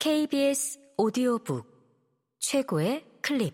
[0.00, 1.66] KBS 오디오북
[2.38, 3.52] 최고의 클립.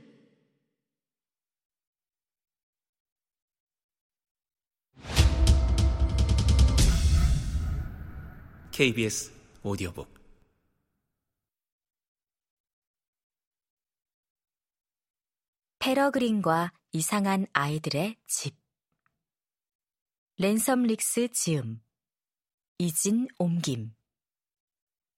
[8.73, 10.07] KBS 오디오북.
[15.79, 18.55] 페러그린과 이상한 아이들의 집.
[20.37, 21.81] 랜섬 릭스 지음.
[22.77, 23.95] 이진 옮김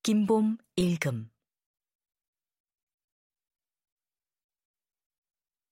[0.07, 1.29] 김봄 읽음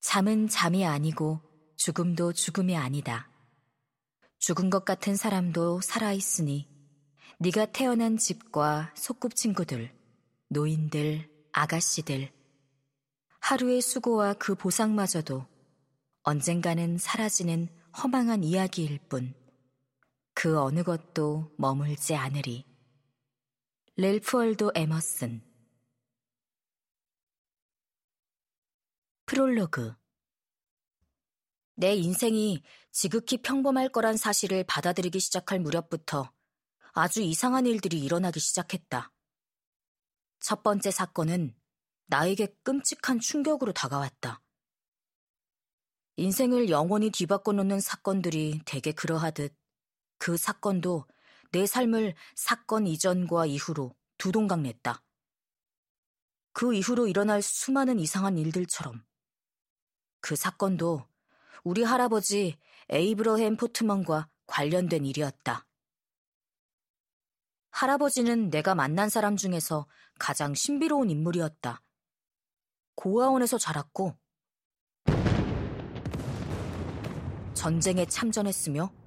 [0.01, 1.41] 잠은 잠이 아니고
[1.77, 3.31] 죽음도 죽음이 아니다.
[4.41, 6.69] 죽은 것 같은 사람도 살아있으니
[7.39, 9.97] 네가 태어난 집과 소꿉친구들,
[10.49, 12.33] 노인들, 아가씨들,
[13.39, 15.47] 하루의 수고와 그 보상마저도
[16.25, 17.69] 언젠가는 사라지는
[18.03, 19.33] 허망한 이야기일 뿐
[20.35, 22.74] 그 어느 것도 머물지 않으리.
[23.97, 25.41] 렐프 월도 에머슨
[29.25, 29.95] 프롤로그
[31.77, 36.33] 내 인생이 지극히 평범할 거란 사실을 받아들이기 시작할 무렵부터
[36.93, 39.13] 아주 이상한 일들이 일어나기 시작했다.
[40.41, 41.55] 첫 번째 사건은
[42.07, 44.43] 나에게 끔찍한 충격으로 다가왔다.
[46.17, 49.57] 인생을 영원히 뒤바꿔 놓는 사건들이 대개 그러하듯
[50.19, 51.07] 그 사건도
[51.55, 55.05] 내 삶을 사건 이전과 이후로 두동강 냈다.
[56.53, 59.05] 그 이후로 일어날 수많은 이상한 일들처럼
[60.21, 61.07] 그 사건도
[61.63, 62.59] 우리 할아버지
[62.91, 65.65] 에이브러햄 포트먼과 관련된 일이었다.
[67.71, 69.87] 할아버지는 내가 만난 사람 중에서
[70.19, 71.81] 가장 신비로운 인물이었다.
[72.97, 74.17] 고아원에서 자랐고
[77.55, 79.04] 전쟁에 참전했으며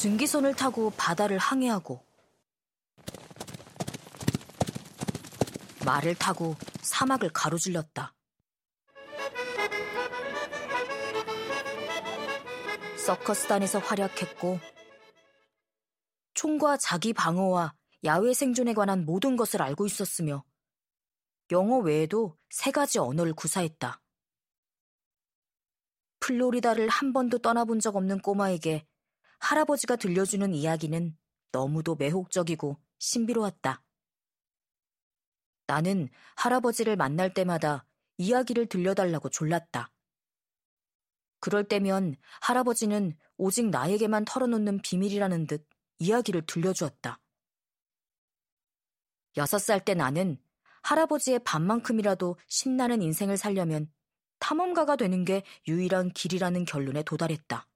[0.00, 2.02] 증기선을 타고 바다를 항해하고
[5.84, 8.14] 말을 타고 사막을 가로질렀다.
[12.96, 14.58] 서커스단에서 활약했고
[16.32, 17.74] 총과 자기 방어와
[18.04, 20.44] 야외 생존에 관한 모든 것을 알고 있었으며
[21.50, 24.00] 영어 외에도 세 가지 언어를 구사했다.
[26.20, 28.86] 플로리다를 한 번도 떠나본 적 없는 꼬마에게
[29.40, 31.16] 할아버지가 들려주는 이야기는
[31.52, 33.82] 너무도 매혹적이고 신비로웠다.
[35.66, 37.86] 나는 할아버지를 만날 때마다
[38.18, 39.90] 이야기를 들려달라고 졸랐다.
[41.40, 45.66] 그럴 때면 할아버지는 오직 나에게만 털어놓는 비밀이라는 듯
[45.98, 47.18] 이야기를 들려주었다.
[49.36, 50.38] 여섯 살 때 나는
[50.82, 53.90] 할아버지의 반만큼이라도 신나는 인생을 살려면
[54.38, 57.69] 탐험가가 되는 게 유일한 길이라는 결론에 도달했다.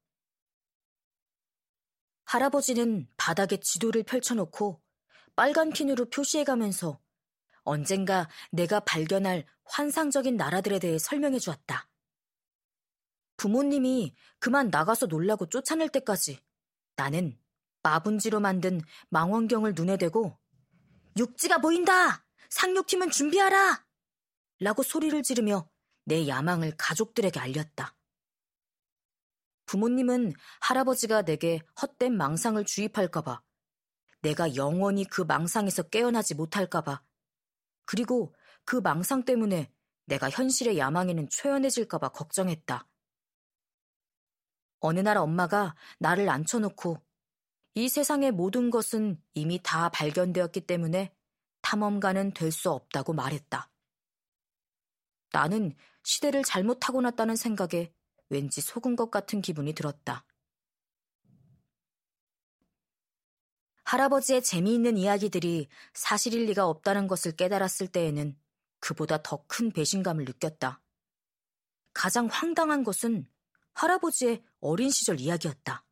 [2.25, 4.81] 할아버지는 바닥에 지도를 펼쳐놓고
[5.37, 7.01] 빨간 핀으로 표시해가면서
[7.62, 11.89] 언젠가 내가 발견할 환상적인 나라들에 대해 설명해 주었다.
[13.37, 16.39] 부모님이 그만 나가서 놀라고 쫓아낼 때까지
[16.97, 17.39] 나는
[17.83, 18.81] 마분지로 만든
[19.11, 20.39] 망원경을 눈에 대고
[21.17, 22.25] 육지가 보인다!
[22.51, 23.84] 상륙팀은 준비하라!
[24.61, 25.69] 라고 소리를 지르며
[26.05, 27.95] 내 야망을 가족들에게 알렸다.
[29.67, 33.43] 부모님은 할아버지가 내게 헛된 망상을 주입할까봐,
[34.23, 37.03] 내가 영원히 그 망상에서 깨어나지 못할까봐,
[37.85, 39.71] 그리고 그 망상 때문에
[40.07, 42.87] 내가 현실의 야망에는 초연해질까봐 걱정했다.
[44.81, 47.03] 어느 날 엄마가 나를 앉혀놓고
[47.75, 51.15] 이 세상의 모든 것은 이미 다 발견되었기 때문에
[51.63, 53.71] 탐험가는 될 수 없다고 말했다.
[55.33, 57.93] 나는 시대를 잘못 타고났다는 생각에
[58.29, 60.25] 왠지 속은 것 같은 기분이 들었다.
[63.85, 68.37] 할아버지의 재미있는 이야기들이 사실일 리가 없다는 것을 깨달았을 때에는
[68.81, 70.81] 그보다 더 큰 배신감을 느꼈다.
[71.93, 73.27] 가장 황당한 것은
[73.75, 75.84] 할아버지의 어린 시절 이야기였다.